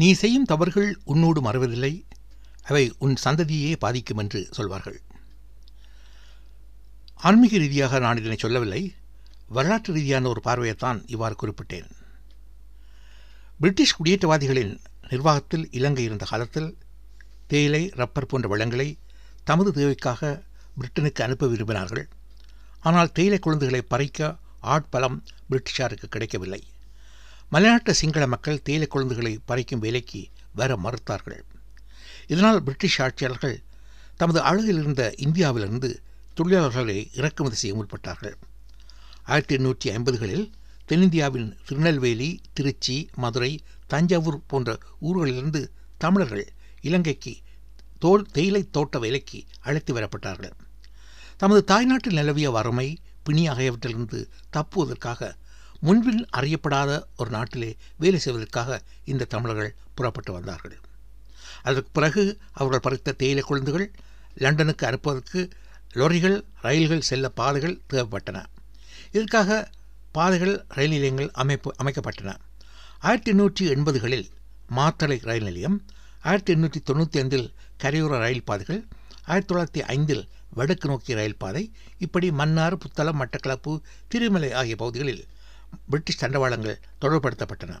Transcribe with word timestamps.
நீ 0.00 0.12
செய்யும் 0.12 0.48
தவறுகள் 0.50 0.90
உன்னோடு 1.04 1.40
மறவதில்லை. 1.40 1.92
அவை 2.62 2.94
உன் 2.98 3.14
சந்ததியே 3.24 3.76
பாதிக்கும் 3.76 4.18
என்று 4.18 4.40
சொல்வார்கள். 4.50 4.98
ஆன்மீக 7.28 7.56
ரீதியாக 7.56 7.98
நான் 7.98 8.16
இதனை 8.16 8.36
சொல்லவில்லை. 8.36 8.82
வரலாற்று 9.48 9.92
ரீதியான 9.94 10.28
ஒரு 10.28 10.40
பார்வையைத்தான் 10.44 10.98
இவ்வாறு 11.06 11.36
குறிப்பிட்டேன். 11.42 11.88
பிரிட்டிஷ் 13.60 13.96
குடியேற்றவாதிகளின் 13.98 14.74
நிர்வாகத்தில் 15.08 15.68
இலங்கை 15.70 16.04
இருந்த 16.04 16.24
காலத்தில் 16.24 16.70
தேயிலை 17.46 17.82
ரப்பர் 18.00 18.26
போன்ற 18.26 18.48
வளங்களை 18.48 18.88
தமது 19.44 19.72
தேவைக்காக 19.72 20.42
பிரிட்டனுக்கு 20.78 21.22
அனுப்ப 21.22 21.46
விரும்பினார்கள். 21.46 22.06
ஆனால் 22.80 23.12
தேயிலை 23.12 23.38
குழந்தைகளை 23.38 23.82
பறிக்க 23.92 24.38
ஆட்பலம் 24.74 25.18
பிரிட்டிஷாருக்கு 25.50 26.06
கிடைக்கவில்லை. 26.06 26.62
மலைநாட்டு 27.52 27.90
சிங்கள 27.90 28.26
மக்கள் 28.26 28.62
தேயிலை 28.62 28.86
குழந்தைகளை 28.86 29.32
பறிக்கும் 29.48 29.82
வேலைக்கு 29.84 30.28
வர 30.54 30.76
மறுத்தார்கள். 30.76 31.42
இதனால் 32.26 32.62
பிரிட்டிஷ் 32.62 33.00
ஆட்சியாளர்கள் 33.00 33.62
தமது 34.16 34.40
அழகில் 34.42 34.80
இருந்த 34.80 35.14
இந்தியாவிலிருந்து 35.16 36.02
தொழிலாளர்களை 36.36 36.96
இறக்குமதி 37.12 37.54
செய்ய 37.54 37.76
முற்பட்டார்கள். 37.76 38.36
ஆயிரத்தி 39.24 39.56
எண்ணூற்றி 39.56 39.88
ஐம்பதுகளில் 39.96 40.46
தென்னிந்தியாவின் 40.88 41.56
திருநெல்வேலி 41.66 42.40
திருச்சி 42.52 43.08
மதுரை 43.14 43.52
தஞ்சாவூர் 43.86 44.40
போன்ற 44.46 44.78
ஊர்களிலிருந்து 45.00 45.62
தமிழர்கள் 45.98 46.52
இலங்கைக்கு 46.80 47.36
தோல் 47.98 48.26
தேயிலை 48.32 48.70
தோட்ட 48.70 48.98
வேலைக்கு 48.98 49.44
அழைத்து 49.60 49.92
வரப்பட்டார்கள். 49.94 50.54
தமது 51.36 51.64
தாய்நாட்டில் 51.64 52.14
நிலவிய 52.14 52.50
வறுமை 52.50 52.88
பிணி 53.22 53.48
ஆகியவற்றிலிருந்து 53.48 54.20
தப்புவதற்காக 54.50 55.36
முன்பில் 55.80 56.22
அறியப்படாத 56.38 56.90
ஒரு 57.16 57.30
நாட்டிலே 57.30 57.70
வேலை 57.98 58.18
செய்வதற்காக 58.18 58.80
இந்த 59.04 59.24
தமிழர்கள் 59.24 59.76
புறப்பட்டு 59.94 60.32
வந்தார்கள். 60.32 60.76
அதற்கு 61.62 61.90
பிறகு 61.92 62.40
அவர்கள் 62.52 62.84
பறித்த 62.86 63.12
தேயிலை 63.12 63.42
குழந்தைகள் 63.42 63.86
லண்டனுக்கு 64.34 64.86
அனுப்புவதற்கு 64.86 65.50
லொரிகள் 65.90 66.44
ரயில்கள் 66.60 67.00
செல்ல 67.00 67.28
பாதைகள் 67.28 67.80
தேவைப்பட்டன. 67.92 68.38
இதற்காக 69.12 69.68
பாதைகள் 70.12 70.64
ரயில் 70.68 70.90
நிலையங்கள் 70.90 71.30
அமைப்பு 71.32 71.74
அமைக்கப்பட்டன. 71.82 72.30
ஆயிரத்தி 72.98 73.30
எண்ணூற்றி 73.32 73.64
எண்பதுகளில் 73.74 74.26
மாத்தளை 74.76 75.18
ரயில் 75.30 75.44
நிலையம் 75.44 75.76
ஆயிரத்தி 76.22 76.52
எண்ணூற்றி 76.54 76.80
தொண்ணூற்றி 76.90 77.18
ஐந்தில் 77.22 77.48
கரையோர 77.82 78.18
ரயில் 78.18 78.44
பாதைகள் 78.44 78.80
ஆயிரத்தி 79.26 79.50
தொள்ளாயிரத்தி 79.52 79.82
ஐந்தில் 79.94 80.24
வடக்கு 80.52 80.88
நோக்கிய 80.88 81.16
ரயில் 81.16 81.36
பாதை 81.36 81.62
இப்படி 81.98 82.30
மன்னார் 82.30 82.76
புத்தளம் 82.84 83.18
மட்டக்களப்பு 83.20 83.72
திருமலை 84.08 84.52
ஆகிய 84.52 84.76
பகுதிகளில் 84.76 85.22
பிரிட்டிஷ் 85.88 86.24
தண்டவாளங்கள் 86.24 86.80
தொடர்படுத்தப்பட்டன 87.00 87.78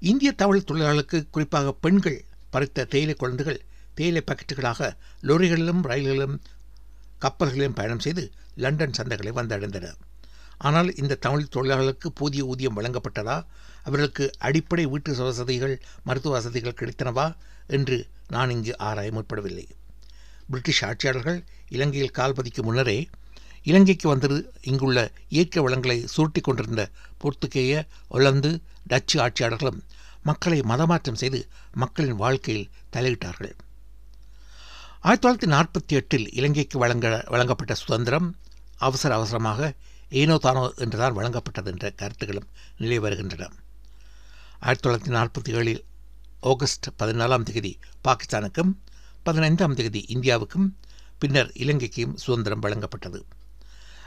இந்திய 0.00 0.32
தமிழ் 0.32 0.64
தொழிலாளர்களுக்கு 0.64 1.26
குறிப்பாக 1.30 1.72
பெண்கள் 1.72 2.24
பறித்த 2.52 2.84
தேயிலை 2.84 3.14
குழந்தைகள் 3.14 3.60
தேயிலை 3.94 4.22
பாக்கெட்டுகளாக 4.26 4.96
லொரிகளிலும் 5.22 5.82
ரயில்களிலும் 5.82 6.40
கப்பல்களிலும் 7.20 7.74
பயணம் 7.74 8.00
செய்து 8.00 8.30
லண்டன் 8.54 8.96
சந்தைகளை 8.98 9.32
வந்தடைந்தன 9.32 9.94
ஆனால் 10.58 10.94
இந்த 10.94 11.14
தமிழ் 11.14 11.48
தொழிலாளர்களுக்கு 11.48 12.12
போதிய 12.12 12.44
ஊதியம் 12.44 12.76
வழங்கப்பட்டதா? 12.76 13.44
அவர்களுக்கு 13.84 14.32
அடிப்படை 14.38 14.86
வீட்டு 14.86 15.16
வசதிகள் 15.16 15.82
மருத்துவ 16.04 16.34
வசதிகள் 16.34 16.78
கிடைத்தனவா? 16.80 17.36
என்று 17.66 18.06
நான் 18.28 18.50
இங்கு 18.50 18.78
ஆராய 18.78 19.10
முற்படவில்லை. 19.12 19.66
பிரிட்டிஷ் 20.46 20.84
ஆட்சியாளர்கள் 20.84 21.44
இலங்கையில் 21.68 22.10
கால் 22.10 22.32
பதிக்கும் 22.32 22.64
முன்னரே 22.64 23.08
இலங்கைக்கு 23.70 24.06
வந்தது 24.08 24.38
இங்குள்ள 24.70 24.98
இயற்கை 25.28 25.60
வளங்களை 25.62 25.96
சுருட்டி 26.14 26.40
கொண்டிருந்த 26.40 26.82
போர்த்துகேய 27.20 27.72
ஒலந்து 28.08 28.50
டச்சு 28.90 29.16
ஆட்சியாளர்களும் 29.24 29.80
மக்களை 30.22 30.58
மதமாற்றம் 30.70 31.20
செய்து 31.22 31.40
மக்களின் 31.82 32.20
வாழ்க்கையில் 32.22 32.70
தலையிட்டார்கள். 32.96 33.54
ஆயிரத்தி 35.00 35.22
தொள்ளாயிரத்தி 35.24 35.50
நாற்பத்தி 35.54 35.94
எட்டில் 35.98 36.26
இலங்கைக்கு 36.32 36.78
வழங்க 36.78 37.24
வழங்கப்பட்ட 37.28 37.74
சுதந்திரம் 37.74 38.28
அவசர 38.86 39.14
அவசரமாக 39.14 39.68
ஏனோ 40.22 40.36
தானோ 40.38 40.62
என்றுதான் 40.84 41.16
வழங்கப்பட்டது 41.18 41.70
என்ற 41.72 41.90
கருத்துக்களும் 41.90 42.48
நிலை 42.78 42.98
வருகின்றன. 42.98 43.50
ஆயிரத்தி 44.60 44.84
தொள்ளாயிரத்தி 44.84 45.14
நாற்பத்தி 45.18 45.52
ஏழில் 45.58 45.82
ஆகஸ்ட் 46.40 46.86
பதினாலாம் 46.98 47.46
தேதி 47.50 47.72
பாகிஸ்தானுக்கும் 48.04 48.72
பதினைந்தாம் 49.22 49.74
தேதி 49.74 50.02
இந்தியாவுக்கும் 50.08 50.68
பின்னர் 51.18 51.50
இலங்கைக்கும் 51.64 52.14
சுதந்திரம் 52.14 52.62
வழங்கப்பட்டது. 52.62 53.20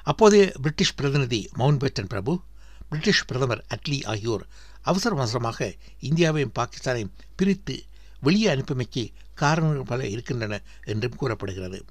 அப்போதைய 0.04 0.54
பிரிட்டிஷ் 0.62 0.96
பிரதிநிதி 0.96 1.50
மவுண்ட் 1.54 1.84
பேட்டன் 1.84 2.08
பிரபு 2.08 2.42
பிரிட்டிஷ் 2.90 3.26
பிரதமர் 3.26 3.66
அட்லி 3.70 4.04
ஆகியோர் 4.04 4.48
அவசர 4.82 5.16
அவசரமாக 5.16 5.76
இந்தியாவையும் 6.02 6.56
பாகிஸ்தானையும் 6.60 7.14
பிரித்து 7.36 7.84
வெளியே 8.22 8.56
அனுப்பமைக்கு 8.56 9.12
காரணங்கள் 9.34 9.84
பல 9.84 10.08
இருக்கின்றன 10.08 10.62
என்றும் 10.84 11.16
கூறப்படுகிறது. 11.16 11.86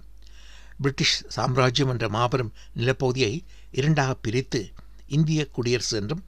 பிரிட்டிஷ் 0.78 1.24
சாம்ராஜ்யம் 1.28 1.88
என்ற 1.88 2.08
மாபெரும் 2.08 2.52
நிலப்பகுதியை 2.76 3.44
இரண்டாக 3.72 4.14
பிரித்து 4.14 4.72
இந்திய 5.06 5.46
குடியரசு 5.46 5.96
என்றும் 5.96 6.24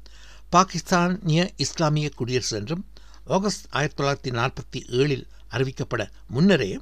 பாகிஸ்தானிய 0.50 1.50
இஸ்லாமிய 1.56 2.08
குடியரசு 2.08 2.56
என்றும் 2.56 2.86
ஆகஸ்ட் 3.26 3.66
ஆயிரத்தி 3.70 4.02
தொள்ளாயிரத்தி 4.02 4.30
நாற்பத்தி 4.30 4.84
ஏழில் 4.90 5.26
அறிவிக்கப்பட 5.50 6.10
முன்னரே 6.28 6.80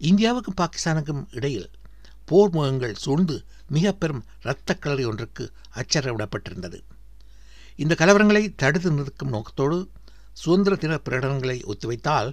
இந்தியாவுக்கும் 0.00 0.58
பாகிஸ்தானுக்கும் 0.60 1.26
இடையில் 1.30 1.70
போர் 2.24 2.50
முகங்கள் 2.50 2.94
சூழ்ந்து 2.94 3.36
மிக 3.68 3.92
பெரும் 3.92 4.22
இரத்த 4.42 4.78
கலரி 4.84 5.04
ஒன்றுக்கு 5.10 5.44
அச்சரவிடப்பட்டிருந்தது. 5.80 6.78
இந்த 7.76 7.94
கலவரங்களை 7.98 8.42
தடுத்து 8.56 8.90
நிற்கும் 8.90 9.32
நோக்கத்தோடு 9.34 9.78
சுதந்திர 10.42 10.74
தின 10.76 10.94
பிரகடனங்களை 11.06 11.56
ஒத்திவைத்தால் 11.72 12.30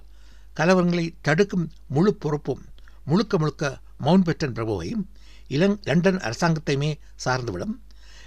கலவரங்களை 0.59 1.05
தடுக்கும் 1.21 1.65
முழு 1.87 2.11
பொறுப்பும் 2.13 2.63
முழுக்க 3.05 3.37
முழுக்க 3.37 3.79
மவுண்ட் 3.97 4.27
பெட்டன் 4.27 4.55
பிரபுவையும் 4.57 5.03
இளங் 5.55 5.77
லண்டன் 5.83 6.19
அரசாங்கத்தையுமே 6.27 6.91
சார்ந்துவிடும். 7.25 7.73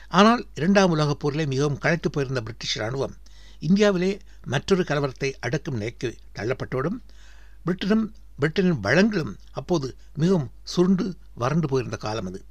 ஆனால் 0.08 0.42
இரண்டாம் 0.54 0.90
உலகப் 0.90 1.20
போரிலே 1.22 1.44
மிகவும் 1.46 1.78
களைத்து 1.78 2.10
போயிருந்த 2.10 2.40
பிரிட்டிஷ் 2.40 2.76
இராணுவம் 2.76 3.14
இந்தியாவிலே 3.58 4.10
மற்றொரு 4.44 4.82
கலவரத்தை 4.82 5.30
அடக்கும் 5.40 5.76
நிலைக்கு 5.76 6.08
தள்ளப்பட்டுவிடும் 6.38 6.98
பிரிட்டனும் 7.64 8.04
பிரிட்டனின் 8.40 8.80
வளங்களும் 8.82 9.36
அப்போது 9.52 9.96
மிகவும் 10.14 10.50
சுருண்டு 10.64 11.16
வறண்டு 11.34 11.68
போயிருந்த 11.68 11.96
காலம் 11.96 12.26
அது. 12.26 12.44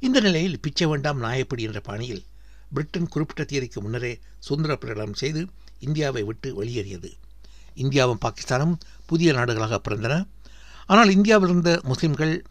இந்த 0.00 0.20
நிலையில் 0.20 0.60
பிச்சை 0.60 0.86
வேண்டாம் 0.86 1.22
நாயப்படி 1.22 1.62
என்ற 1.62 1.80
பாணியில் 1.80 2.24
பிரிட்டன் 2.70 3.08
குறிப்பிட்ட 3.08 3.44
தேதிக்கு 3.44 3.82
முன்னரே 3.82 4.20
சுதந்திர 4.38 4.78
பிரகடனம் 4.80 5.20
செய்து 5.22 5.46
இந்தியாவை 5.78 6.22
விட்டு 6.22 6.54
வெளியேறியது. 6.54 7.10
இந்தியாவும் 7.76 8.22
பாகிஸ்தானும் 8.24 8.74
புதிய 9.06 9.32
நாடுகளாக 9.32 9.78
பிறந்தன. 9.88 10.26
ஆனால் 10.86 11.10
இந்தியாவில் 11.10 11.48
இருந்த 11.48 11.80
முஸ்லிம்கள் 11.82 12.44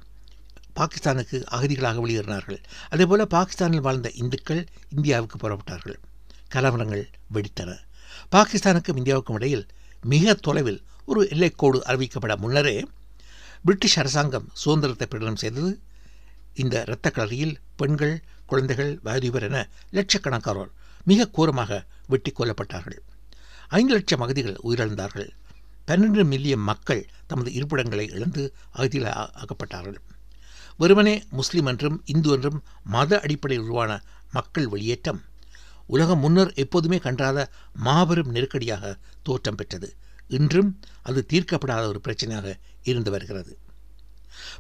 பாகிஸ்தானுக்கு 0.76 1.38
அகதிகளாக 1.52 2.02
வெளியேறினார்கள். 2.06 2.60
அதேபோல 2.90 3.26
பாகிஸ்தானில் 3.26 3.82
வாழ்ந்த 3.82 4.12
இந்துக்கள் 4.12 4.68
இந்தியாவுக்கு 4.90 5.38
புறப்பட்டார்கள். 5.38 6.00
கலவரங்கள் 6.54 7.04
வெடித்தன. 7.34 7.78
பாகிஸ்தானுக்கும் 8.32 9.00
இந்தியாவுக்கும் 9.02 9.34
இடையில் 9.34 9.68
மிக 10.04 10.34
தொலைவில் 10.34 10.82
ஒரு 11.10 11.22
எல்லைக்கோடு 11.34 11.80
அறிவிக்கப்பட 11.92 12.34
முன்னரே 12.44 12.76
பிரிட்டிஷ் 13.66 13.98
அரசாங்கம் 14.02 14.48
சுதந்திரத்தை 14.62 15.06
பிரகடனம் 15.08 15.42
செய்தது. 15.44 15.72
இந்த 16.62 16.76
இரத்த 16.88 17.08
கலரியில் 17.18 17.56
பெண்கள் 17.80 18.16
குழந்தைகள் 18.52 18.92
வயதுபர் 19.06 19.46
என 19.48 19.58
லட்சக்கணக்கானோர் 19.98 20.72
மிக 21.10 21.28
கோரமாக 21.38 21.72
வெட்டி 22.12 22.32
கொல்லப்பட்டார்கள். 22.32 23.00
ஐந்து 23.78 23.94
லட்சம் 23.94 24.24
அகதிகள் 24.26 24.58
உயிரிழந்தார்கள். 24.68 25.30
பன்னெண்டு 25.88 26.24
மில்லியன் 26.32 26.66
மக்கள் 26.70 27.02
தமது 27.32 27.50
இருப்பிடங்களை 27.58 28.06
இழந்து 28.16 28.44
அகதியில் 28.76 29.10
ஆக்கப்பட்டார்கள். 29.42 29.98
வெறுமனே 30.82 31.16
முஸ்லிம் 31.40 31.70
என்றும் 31.72 31.98
இந்து 32.14 32.30
என்றும் 32.36 32.60
மத 32.96 33.20
அடிப்படையில் 33.26 33.66
உருவான 33.68 33.92
மக்கள் 34.38 34.70
வெளியேற்றம் 34.74 35.22
உலகம் 35.94 36.22
முன்னர் 36.26 36.52
எப்போதுமே 36.64 36.98
கண்டாத 36.98 37.40
மாபெரும் 37.88 38.32
நெருக்கடியாக 38.36 38.94
தோற்றம் 39.28 39.60
பெற்றது. 39.60 39.90
இன்றும் 40.28 40.80
அது 41.02 41.26
தீர்க்கப்படாத 41.30 41.88
ஒரு 41.88 42.02
பிரச்சனையாக 42.04 42.60
இருந்து 42.84 43.12
வருகிறது. 43.12 43.58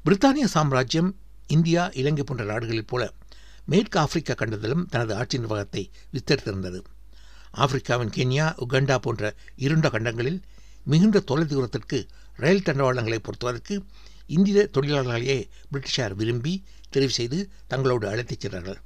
பிரித்தானிய 0.05 0.43
சாம்ராஜ்யம் 0.43 1.15
இந்தியா 1.47 1.89
இலங்கை 1.93 2.23
போன்ற 2.23 2.43
நாடுகளைப் 2.43 2.87
போல 2.87 3.13
மேற்கு 3.65 3.99
ஆப்பிரிக்கா 3.99 4.33
கண்டத்திலும் 4.33 4.85
தனது 4.89 5.15
ஆட்சி 5.15 5.37
நிர்வாகத்தை 5.37 5.91
விஸ்தரித்திருந்தது 6.13 6.83
ஆப்பிரிக்காவின் 7.53 8.13
கென்யா 8.15 8.65
உகண்டா 8.67 8.97
போன்ற 8.97 9.35
இருண்ட 9.55 9.89
கண்டங்களில் 9.89 10.41
மிகுந்த 10.83 11.19
தொலை 11.19 11.45
தூரத்திற்கு 11.45 12.07
ரயில் 12.35 12.65
தண்டவாளங்களை 12.65 13.19
பொறுத்துவதற்கு 13.19 13.85
இந்திய 14.27 14.69
தொழிலாளர்களையே 14.73 15.49
பிரிட்டிஷார் 15.71 16.13
விரும்பி 16.13 16.63
தெரிவு 16.93 17.07
செய்து 17.07 17.49
தங்களோடு 17.69 18.05
அழைத்துச் 18.05 18.39
சென்றார்கள். 18.39 18.79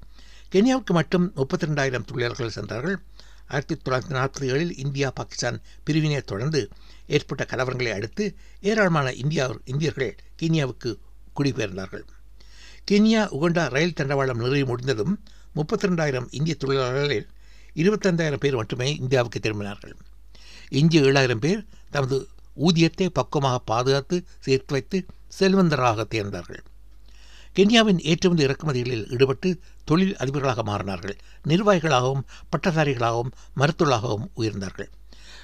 கென்யாவுக்கு 0.51 0.93
மட்டும் 0.93 1.31
முப்பத்தி 1.35 1.67
ரெண்டாயிரம் 1.67 2.05
தொழிலாளர்கள் 2.05 2.49
சென்றார்கள். 2.49 3.03
ஆயிரத்தி 3.47 3.75
தொள்ளாயிரத்தி 3.75 4.15
நாற்பத்தி 4.17 4.47
ஏழில் 4.53 4.73
இந்தியா 4.77 5.09
பாகிஸ்தான் 5.11 5.57
பிரிவினை 5.83 6.21
தொடர்ந்து 6.21 6.69
ஏற்பட்ட 7.07 7.43
கலவரங்களை 7.51 7.91
அடுத்து 7.93 8.35
ஏராளமான 8.61 9.13
இந்தியா 9.13 9.43
இந்தியர்கள் 9.65 10.15
கீனியாவுக்கு 10.41 10.91
குடிபெயர்ந்தார்கள். 11.39 12.05
கென்யா 12.91 13.21
உகண்டா 13.37 13.63
ரயில் 13.75 13.97
தண்டவாளம் 13.99 14.41
நிறைவு 14.43 14.67
முடிந்ததும் 14.67 15.13
முப்பத்தி 15.53 15.87
ரெண்டாயிரம் 15.87 16.27
இந்திய 16.31 16.55
தொழிலாளர்களில் 16.59 17.27
இருபத்தைந்தாயிரம் 17.73 18.43
பேர் 18.45 18.55
மட்டுமே 18.55 18.95
இந்தியாவுக்கு 18.95 19.39
திரும்பினார்கள். 19.39 19.95
இந்திய 20.69 21.01
ஏழாயிரம் 21.01 21.43
பேர் 21.45 21.65
தமது 21.89 22.27
ஊதியத்தை 22.55 23.09
பக்குவமாக 23.09 23.57
பாதுகாத்து 23.65 24.17
சேர்த்து 24.39 24.73
வைத்து 24.73 25.05
செல்வந்தராக 25.39 26.05
தேர்ந்தார்கள். 26.13 26.63
கென்யாவின் 27.57 27.99
ஏற்றுமதி 27.99 28.43
இறக்குமதிகளில் 28.45 29.05
ஈடுபட்டு 29.11 29.59
தொழில் 29.85 30.15
அதிபர்களாக 30.15 30.63
மாறினார்கள். 30.63 31.15
நிர்வாகிகளாகவும் 31.47 32.23
பட்டதாரிகளாகவும் 32.51 33.31
மருத்துவர்களாகவும் 33.55 34.25
உயர்ந்தார்கள். 34.35 34.89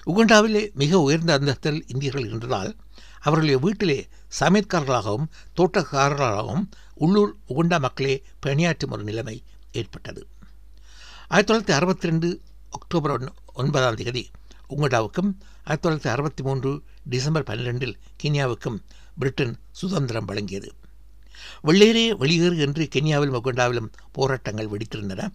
உகண்டாவிலே 0.06 0.74
மிக 0.74 1.00
உயர்ந்த 1.00 1.39
அந்தஸ்தில் 1.39 1.83
இந்தியர்கள் 1.88 2.25
இருந்ததால் 2.25 2.75
அவர்களுடைய 3.19 3.57
வீட்டிலே 3.57 4.07
சமையற்காரர்களாகவும் 4.39 5.25
தோட்டக்காரர்களாகவும் 5.56 6.63
உள்ளூர் 6.94 7.36
உகண்டா 7.50 7.80
மக்களே 7.80 8.24
பணியாற்றும் 8.39 8.92
ஒரு 8.92 9.04
நிலைமை 9.04 9.44
ஏற்பட்டது. 9.71 10.27
ஆயிரத்தி 11.27 11.50
தொள்ளாயிரத்தி 11.54 11.75
அறுபத்தி 11.77 12.07
ரெண்டு 12.07 12.42
அக்டோபர் 12.69 13.12
ஒன் 13.12 13.27
ஒன்பதாம் 13.54 13.95
தேதி 13.95 14.30
உகண்டாவுக்கும் 14.69 15.31
ஆயிரத்தி 15.63 15.89
தொள்ளாயிரத்தி 15.89 16.13
அறுபத்தி 16.13 16.44
மூன்று 16.44 16.83
டிசம்பர் 17.04 17.44
பன்னிரெண்டில் 17.44 17.98
கென்யாவுக்கும் 18.24 18.80
பிரிட்டன் 19.19 19.57
சுதந்திரம் 19.71 20.25
வழங்கியது. 20.25 20.71
வெள்ளேரே 21.63 22.06
வெளியேறு 22.18 22.57
என்று 22.57 22.88
கென்யாவிலும் 22.95 23.38
உகண்டாவிலும் 23.44 23.89
போராட்டங்கள் 24.12 24.69
வெடித்திருந்தன. 24.69 25.27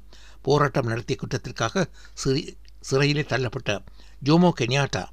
போராட்டம் 0.43 0.87
நடத்திய 0.87 1.19
குற்றத்திற்காக 1.19 1.85
சிறி 2.15 2.56
சிறையிலே 2.81 3.23
தள்ளப்பட்ட 3.23 3.83
ஜோமோ 4.25 4.50
கென்யாட்டா 4.61 5.05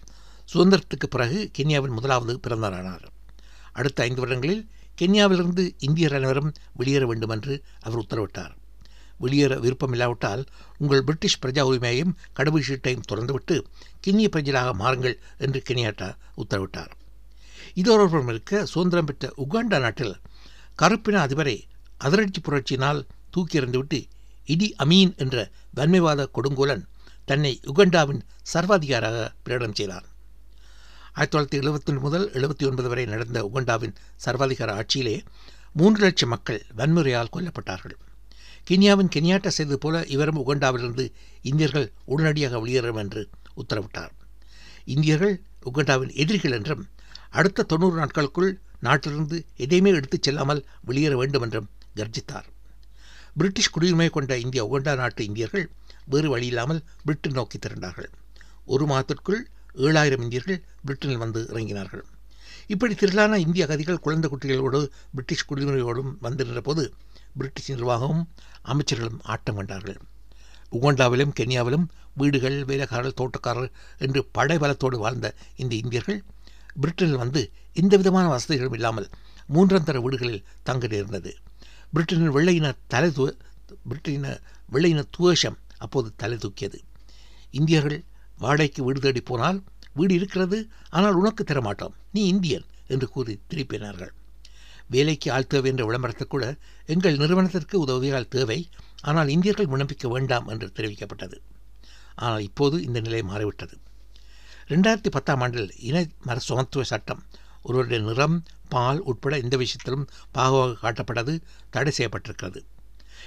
சுதந்திரத்துக்கு 0.53 1.07
பிறகு 1.09 1.51
கென்யாவின் 1.57 1.93
முதலாவது 1.93 2.39
பிறந்தரானார் 2.47 3.05
அடுத்த 3.73 4.03
ஐந்து 4.03 4.21
வருடங்களில் 4.21 4.67
கென்யாவிலிருந்து 5.01 5.63
இந்தியர் 5.79 6.13
அனைவரும் 6.13 6.53
வெளியேற 6.73 7.05
வேண்டும் 7.05 7.29
என்று 7.29 7.63
அவர் 7.81 7.99
உத்தரவிட்டார். 7.99 8.53
வெளியேற 9.17 9.55
விருப்பமில்லாவிட்டால் 9.55 10.45
உங்கள் 10.77 11.03
பிரிட்டிஷ் 11.03 11.39
பிரஜா 11.45 11.61
உரிமையையும் 11.61 12.15
கடவுள் 12.33 12.65
சீட்டையும் 12.67 13.07
திறந்துவிட்டு 13.11 13.65
கிண்ணிய 13.99 14.29
பிரஜலாக 14.31 14.73
மாறுங்கள் 14.73 15.17
என்று 15.37 15.63
கென்யாட்டா 15.69 16.15
உத்தரவிட்டார். 16.37 16.91
இதோடு 17.73 18.27
இருக்க 18.27 18.65
சுதந்திரம் 18.65 19.05
பெற்ற 19.05 19.33
உகாண்டா 19.37 19.79
நாட்டில் 19.79 20.15
கருப்பின 20.75 21.27
அதிபரை 21.27 21.57
அதிரட்சி 22.03 22.39
புரட்சியினால் 22.41 23.07
தூக்கி 23.29 23.59
எறிந்துவிட்டு 23.59 23.99
இடி 24.45 24.75
அமீன் 24.83 25.15
என்ற 25.15 25.51
வன்மைவாத 25.75 26.27
கொடுங்கோலன் 26.33 26.83
தன்னை 27.25 27.59
உகண்டாவின் 27.65 28.21
சர்வாதிகாராக 28.53 29.33
பிரகடனம் 29.45 29.73
செய்தார். 29.73 30.05
ஆயிரத்தி 31.13 31.37
தொள்ளாயிரத்தி 31.37 31.61
எழுபத்தி 31.61 31.99
முதல் 31.99 32.31
எழுபத்தி 32.31 32.67
ஒன்பது 32.67 32.87
வரை 32.87 33.05
நடந்த 33.05 33.51
உகண்டாவின் 33.53 33.95
சர்வாதிகார 34.25 34.73
ஆட்சியிலே 34.73 35.23
மூன்று 35.73 36.01
லட்சம் 36.03 36.29
மக்கள் 36.29 36.65
வன்முறையால் 36.77 37.31
கொல்லப்பட்டார்கள். 37.33 37.95
கென்யாவின் 38.69 39.11
கென்யாட்டா 39.15 39.47
செய்தது 39.47 39.77
போல 39.77 40.03
இவரும் 40.05 40.47
உகண்டாவிலிருந்து 40.47 41.05
இந்தியர்கள் 41.41 41.91
உடனடியாக 42.05 42.59
வெளியேறும் 42.59 42.95
என்று 42.95 43.29
உத்தரவிட்டார். 43.55 44.13
இந்தியர்கள் 44.85 45.41
உகண்டாவின் 45.65 46.13
எதிரிகள் 46.13 46.51
என்றும் 46.51 46.89
அடுத்த 47.29 47.63
தொண்ணூறு 47.63 47.95
நாட்களுக்குள் 47.97 48.59
நாட்டிலிருந்து 48.87 49.37
எதையுமே 49.63 49.91
எடுத்துச் 49.99 50.25
செல்லாமல் 50.27 50.61
வெளியேற 50.87 51.13
வேண்டும் 51.21 51.45
என்றும் 51.45 51.69
கர்ஜித்தார். 51.95 52.47
பிரிட்டிஷ் 53.39 53.73
குடியுரிமை 53.75 54.09
கொண்ட 54.09 54.33
இந்திய 54.43 54.61
உகண்டா 54.67 54.93
நாட்டு 54.95 55.23
இந்தியர்கள் 55.29 55.65
வேறு 56.13 56.27
வழியில்லாமல் 56.33 56.81
பிரிட்டன் 57.05 57.37
நோக்கி 57.37 57.57
திரண்டார்கள். 57.59 58.09
ஒரு 58.73 58.85
மாதத்திற்குள் 58.85 59.41
ஏழாயிரம் 59.87 60.23
இந்தியர்கள் 60.25 60.59
பிரிட்டனில் 60.85 61.23
வந்து 61.23 61.41
இறங்கினார்கள். 61.51 62.03
இப்படி 62.73 62.93
திரளான 62.95 63.39
இந்திய 63.45 63.65
அகதிகள் 63.65 64.03
குழந்தை 64.05 64.27
குட்டிகளோடு 64.29 64.79
பிரிட்டிஷ் 65.11 65.47
குடிமுறையோடும் 65.49 66.11
வந்திருந்த 66.19 66.61
போது 66.61 66.83
பிரிட்டிஷ் 67.37 67.71
நிர்வாகமும் 67.71 68.23
அமைச்சர்களும் 68.71 69.19
ஆட்டம் 69.33 69.57
கண்டார்கள். 69.59 69.99
உகண்டாவிலும் 70.77 71.35
கென்யாவிலும் 71.39 71.85
வீடுகள் 72.13 72.57
வேலைக்காரர்கள் 72.69 73.19
தோட்டக்காரர் 73.21 73.69
என்று 74.05 74.21
படைபலத்தோடு 74.37 74.97
வாழ்ந்த 75.03 75.27
இந்த 75.55 75.73
இந்தியர்கள் 75.75 76.19
பிரிட்டனில் 76.81 77.21
வந்து 77.23 77.41
எந்த 77.81 77.93
விதமான 77.97 78.25
வசதிகளும் 78.33 78.75
இல்லாமல் 78.77 79.07
மூன்றாந்தர 79.55 79.97
வீடுகளில் 80.05 80.45
தங்க 80.63 80.87
நேர்ந்தது. 80.87 81.31
பிரிட்டனின் 81.93 82.35
வெள்ளையின 82.37 82.67
தலை 82.93 83.09
து 83.17 83.25
பிரிட்டனின 83.89 84.27
வெள்ளையின 84.73 85.03
துவேஷம் 85.17 85.57
அப்போது 85.77 86.09
தலை 86.21 86.37
தூக்கியது. 86.37 86.79
இந்தியர்கள் 87.51 87.99
வாடகைக்கு 88.39 88.81
வீடு 88.83 88.99
தேடி 88.99 89.21
போனால் 89.21 89.59
வீடு 89.93 90.13
இருக்கிறது 90.13 90.57
ஆனால் 90.97 91.17
உனக்கு 91.21 91.43
தரமாட்டோம் 91.43 91.95
நீ 92.11 92.21
இந்தியன் 92.33 92.65
என்று 92.87 93.07
கூறி 93.09 93.33
திருப்பினார்கள். 93.51 94.13
வேலைக்கு 94.93 95.27
ஆள் 95.35 95.51
தேவை 95.51 95.69
என்ற 95.71 95.83
விளம்பரத்தை 95.85 96.25
கூட 96.27 96.45
எங்கள் 96.93 97.19
நிறுவனத்திற்கு 97.21 97.75
உதவியால் 97.85 98.31
தேவை 98.35 98.59
ஆனால் 99.09 99.31
இந்தியர்கள் 99.35 99.69
விண்ணப்பிக்க 99.71 100.07
வேண்டாம் 100.07 100.47
என்று 100.47 100.67
தெரிவிக்கப்பட்டது. 100.77 101.37
ஆனால் 102.15 102.43
இப்போது 102.49 102.75
இந்த 102.83 102.99
நிலை 102.99 103.21
மாறிவிட்டது. 103.31 103.75
ரெண்டாயிரத்தி 104.69 105.09
பத்தாம் 105.11 105.41
ஆண்டில் 105.41 105.71
இன 105.79 106.05
மர 106.23 106.39
சட்டம் 106.91 107.23
ஒருவருடைய 107.61 108.03
நிறம் 108.03 108.43
பால் 108.69 108.99
உட்பட 108.99 109.37
எந்த 109.37 109.57
விஷயத்திலும் 109.57 110.05
பாகுவாக 110.33 110.77
காட்டப்பட்டது 110.81 111.33
தடை 111.69 111.91
செய்யப்பட்டிருக்கிறது. 111.97 112.59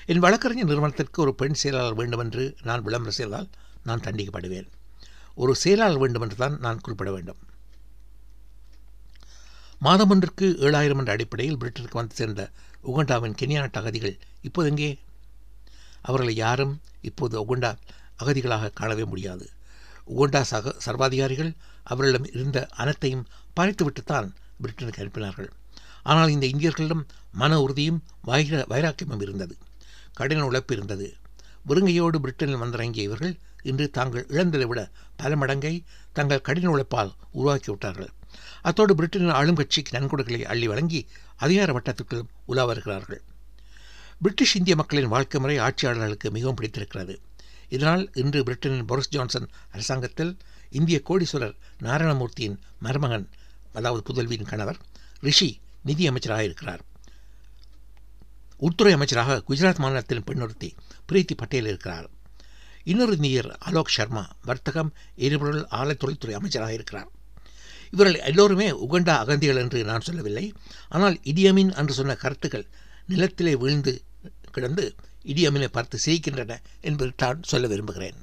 என் 0.06 0.18
வழக்கறிஞர் 0.18 0.66
நிறுவனத்திற்கு 0.66 1.22
ஒரு 1.22 1.34
பெண் 1.34 1.52
செயலாளர் 1.52 1.94
வேண்டுமென்று 1.94 2.56
நான் 2.62 2.82
விளம்பரம் 2.82 3.18
செய்தால் 3.18 3.48
நான் 3.84 4.00
தண்டிக்கப்படுவேன். 4.00 4.68
ஒரு 5.34 5.54
செயலாளர் 5.54 5.98
வேண்டும் 5.98 6.22
என்று 6.22 6.36
தான் 6.36 6.58
நான் 6.58 6.80
குறிப்பிட 6.80 7.10
வேண்டும். 7.10 7.40
மாதம் 9.80 10.10
ஒன்றுக்கு 10.10 10.56
ஏழாயிரம் 10.60 10.98
என்ற 10.98 11.12
அடிப்படையில் 11.12 11.56
பிரிட்டனுக்கு 11.56 12.00
வந்து 12.00 12.14
சேர்ந்த 12.14 12.50
உகண்டாவின் 12.82 13.38
கென்யா 13.40 13.58
நாட்டு 13.58 13.80
அகதிகள் 13.80 14.18
இப்போது 14.42 14.68
எங்கே? 14.68 14.98
அவர்களை 16.02 16.34
யாரும் 16.34 16.80
இப்போது 17.02 17.34
உகண்டா 17.44 17.76
அகதிகளாக 18.18 18.72
காணவே 18.72 19.04
முடியாது. 19.04 19.50
உகண்டா 20.16 20.40
சக 20.40 20.74
சர்வாதிகாரிகள் 20.86 21.50
அவர்களிடம் 21.82 22.28
இருந்த 22.32 22.66
அனைத்தையும் 22.82 23.26
பறித்துவிட்டுத்தான் 23.60 24.28
பிரிட்டனுக்கு 24.62 25.02
அனுப்பினார்கள். 25.04 25.48
ஆனால் 26.02 26.30
இந்த 26.30 26.46
இந்தியர்களிடம் 26.46 27.02
மன 27.32 27.60
உறுதியும் 27.60 28.02
வைர 28.22 28.64
வைராக்கியமும் 28.68 29.20
இருந்தது. 29.20 29.56
கடின 30.12 30.44
உழைப்பு 30.44 30.74
இருந்தது. 30.76 31.16
வெறுங்கையோடு 31.68 32.18
பிரிட்டனில் 32.24 32.58
வந்திறங்கிய 32.58 33.02
இவர்கள் 33.02 33.34
இன்று 33.62 33.90
தாங்கள் 33.90 34.26
இழந்ததை 34.28 34.66
விட 34.66 34.80
பல 35.16 35.36
மடங்கை 35.36 35.84
தங்கள் 36.12 36.40
கடின 36.40 36.70
உழைப்பால் 36.70 37.10
உருவாக்கிவிட்டார்கள் 37.34 38.12
அத்தோடு 38.62 38.94
பிரிட்டனின் 38.94 39.32
ஆளும் 39.32 39.54
கட்சிக்கு 39.54 39.98
நன்கொடைகளை 39.98 40.40
அள்ளி 40.42 40.66
வழங்கி 40.68 41.00
அதிகார 41.36 41.72
வட்டத்துக்குள்ளும் 41.72 42.30
உலா 42.44 42.64
வருகிறார்கள். 42.64 43.22
பிரிட்டிஷ் 44.22 44.56
இந்திய 44.56 44.76
மக்களின் 44.76 45.08
வாழ்க்கை 45.08 45.40
முறை 45.40 45.58
ஆட்சியாளர்களுக்கு 45.58 46.30
மிகவும் 46.30 46.54
பிடித்திருக்கிறது. 46.54 47.14
இதனால் 47.68 48.10
இன்று 48.14 48.42
பிரிட்டனின் 48.42 48.84
போரிஸ் 48.84 49.08
ஜான்சன் 49.08 49.48
அரசாங்கத்தில் 49.72 50.36
இந்திய 50.70 51.00
கோடீஸ்வரர் 51.08 51.56
நாராயணமூர்த்தியின் 51.82 52.58
மருமகன் 52.80 53.26
அதாவது 53.72 54.02
புதல்வியின் 54.08 54.50
கணவர் 54.52 54.78
ரிஷி 55.20 55.60
நிதி 55.82 56.06
அமைச்சராக 56.06 56.44
இருக்கிறார். 56.44 56.82
உள்துறை 58.56 58.92
அமைச்சராக 58.92 59.42
குஜராத் 59.48 59.78
மாநிலத்தின் 59.78 60.24
பெண்ணொருத்தி 60.24 60.74
பிரீத்தி 61.12 61.34
பட்டேல் 61.36 61.66
இருக்கிறார். 61.66 62.10
இன்னொரு 62.84 63.14
இந்தியர் 63.14 63.50
அலோக் 63.58 63.88
சர்மா 63.88 64.36
வர்த்தகம் 64.44 64.94
எரிபொருள் 65.16 65.66
ஆலைத்தொழில்துறை 65.70 66.30
அமைச்சராக 66.30 66.72
இருக்கிறார். 66.72 67.10
இவர்கள் 67.90 68.20
எல்லோருமே 68.20 68.70
உகண்டா 68.70 69.14
அகந்திகள் 69.24 69.56
என்று 69.56 69.84
நான் 69.84 70.00
சொல்லவில்லை. 70.00 70.52
ஆனால் 70.88 71.16
இடியமின் 71.24 71.74
என்று 71.76 71.92
சொன்ன 71.92 72.14
கருத்துக்கள் 72.14 72.66
நிலத்திலே 73.06 73.54
வீழ்ந்து 73.56 74.02
கிடந்து 74.52 74.94
இடியமினை 75.28 75.68
பார்த்து 75.68 75.98
சிரிக்கின்றன 76.06 76.52
என்பது 76.80 77.12
தான் 77.16 77.40
சொல்ல 77.42 77.66
விரும்புகிறேன். 77.66 78.18